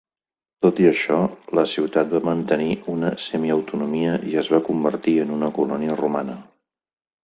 [0.65, 1.17] Tot i això,
[1.59, 6.45] la ciutat va mantenir una semiautonomia i es va convertir en una colònia romana.